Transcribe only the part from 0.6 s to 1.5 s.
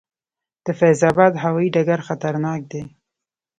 د فیض اباد